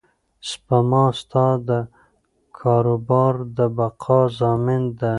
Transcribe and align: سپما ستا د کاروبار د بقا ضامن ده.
سپما 0.49 1.05
ستا 1.19 1.47
د 1.67 1.71
کاروبار 2.59 3.33
د 3.57 3.57
بقا 3.77 4.21
ضامن 4.39 4.83
ده. 4.99 5.09